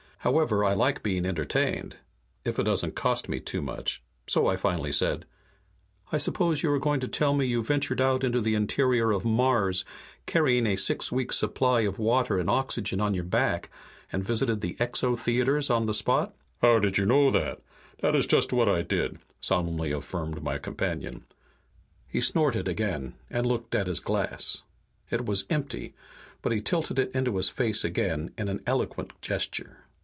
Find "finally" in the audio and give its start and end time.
4.55-4.89